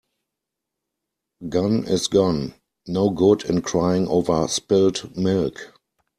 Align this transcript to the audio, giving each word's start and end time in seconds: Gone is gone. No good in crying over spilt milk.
Gone 1.47 1.83
is 1.87 2.07
gone. 2.07 2.55
No 2.87 3.11
good 3.11 3.43
in 3.45 3.61
crying 3.61 4.07
over 4.07 4.47
spilt 4.47 5.15
milk. 5.15 5.75